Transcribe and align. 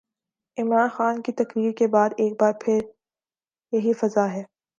عمران 0.57 0.89
خان 0.89 1.21
کی 1.21 1.31
تقریر 1.31 1.71
کے 1.71 1.87
بعد 1.87 2.09
ایک 2.17 2.33
بار 2.41 2.53
پھر 2.61 2.79
یہی 3.73 3.93
فضا 3.93 4.31
ہے۔ 4.33 4.43